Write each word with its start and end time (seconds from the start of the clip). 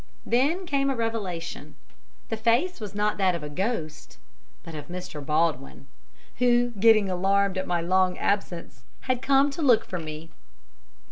Then 0.25 0.65
came 0.65 0.89
a 0.89 0.95
revelation. 0.95 1.75
The 2.29 2.35
face 2.35 2.79
was 2.79 2.95
not 2.95 3.17
that 3.19 3.35
of 3.35 3.43
a 3.43 3.49
ghost 3.49 4.17
but 4.63 4.73
of 4.73 4.87
Mr. 4.87 5.23
Baldwin, 5.23 5.85
who, 6.37 6.71
getting 6.71 7.07
alarmed 7.07 7.55
at 7.55 7.67
my 7.67 7.81
long 7.81 8.17
absence, 8.17 8.81
had 9.01 9.21
come 9.21 9.51
to 9.51 9.61
look 9.61 9.85
for 9.85 9.99
me. 9.99 10.31